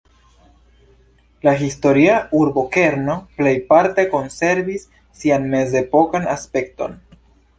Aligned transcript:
La 1.47 1.51
historia 1.63 2.15
urbokerno 2.39 3.17
plejparte 3.41 4.07
konservis 4.15 4.89
sian 5.25 5.45
mezepokan 5.53 6.29
aspekton. 6.37 6.97